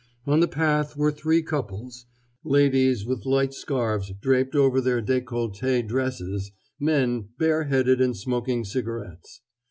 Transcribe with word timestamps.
On 0.25 0.39
the 0.39 0.47
path 0.47 0.97
were 0.97 1.11
three 1.11 1.43
couples, 1.43 2.07
ladies 2.43 3.05
with 3.05 3.23
light 3.27 3.53
scarves 3.53 4.11
draped 4.19 4.55
over 4.55 4.81
their 4.81 4.99
décolleté 4.99 5.87
dresses, 5.87 6.51
men, 6.79 7.29
bare 7.37 7.65
headed 7.65 8.01
and 8.01 8.17
smoking 8.17 8.63
cigarettes. 8.65 9.41